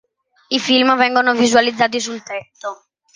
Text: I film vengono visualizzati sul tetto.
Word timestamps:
I 0.49 0.57
film 0.59 0.95
vengono 0.97 1.35
visualizzati 1.35 1.99
sul 1.99 2.23
tetto. 2.23 2.87